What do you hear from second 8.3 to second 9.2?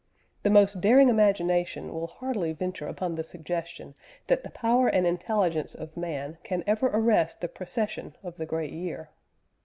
the great year."